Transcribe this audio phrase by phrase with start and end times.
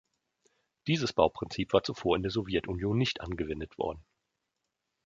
[0.87, 4.03] Dieses Bauprinzip war zuvor in der Sowjetunion nicht angewendet worden.